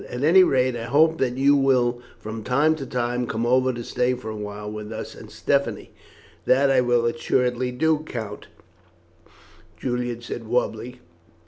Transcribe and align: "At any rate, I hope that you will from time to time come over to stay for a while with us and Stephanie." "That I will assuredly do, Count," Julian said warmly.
"At 0.09 0.23
any 0.23 0.43
rate, 0.43 0.75
I 0.75 0.85
hope 0.85 1.19
that 1.19 1.37
you 1.37 1.55
will 1.55 2.01
from 2.17 2.43
time 2.43 2.73
to 2.77 2.87
time 2.87 3.27
come 3.27 3.45
over 3.45 3.71
to 3.71 3.83
stay 3.83 4.15
for 4.15 4.31
a 4.31 4.35
while 4.35 4.67
with 4.71 4.91
us 4.91 5.13
and 5.13 5.29
Stephanie." 5.29 5.91
"That 6.45 6.71
I 6.71 6.81
will 6.81 7.05
assuredly 7.05 7.71
do, 7.71 7.99
Count," 7.99 8.47
Julian 9.77 10.23
said 10.23 10.47
warmly. 10.47 11.01